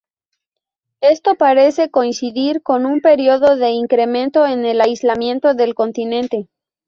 Esto 1.01 1.35
parece 1.35 1.91
coincidir 1.91 2.63
con 2.63 2.87
un 2.87 3.01
período 3.01 3.55
de 3.55 3.69
incremento 3.69 4.47
en 4.47 4.65
el 4.65 4.81
aislamiento 4.81 5.53
del 5.53 5.75
continente. 5.75 6.49